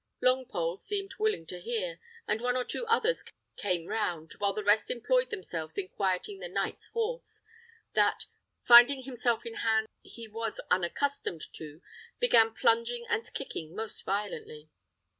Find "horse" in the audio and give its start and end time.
6.87-7.43